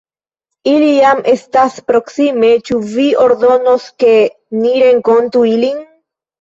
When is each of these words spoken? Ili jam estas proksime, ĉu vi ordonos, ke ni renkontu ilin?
Ili 0.69 0.87
jam 0.93 1.21
estas 1.33 1.77
proksime, 1.91 2.51
ĉu 2.71 2.79
vi 2.95 3.07
ordonos, 3.27 3.87
ke 4.03 4.17
ni 4.65 4.75
renkontu 4.89 5.49
ilin? 5.55 5.89